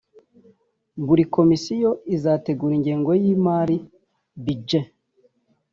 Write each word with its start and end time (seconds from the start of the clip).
buri 1.05 1.23
Komisiyo 1.35 1.89
izategura 2.15 2.73
ingengo 2.77 3.11
y’imari 3.21 3.77
(Budget) 4.43 4.85